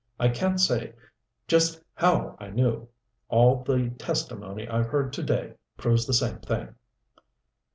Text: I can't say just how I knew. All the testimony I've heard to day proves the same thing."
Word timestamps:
I 0.19 0.29
can't 0.29 0.59
say 0.59 0.93
just 1.47 1.79
how 1.93 2.35
I 2.39 2.49
knew. 2.49 2.87
All 3.29 3.61
the 3.63 3.91
testimony 3.99 4.67
I've 4.67 4.87
heard 4.87 5.13
to 5.13 5.21
day 5.21 5.53
proves 5.77 6.07
the 6.07 6.13
same 6.15 6.39
thing." 6.39 6.73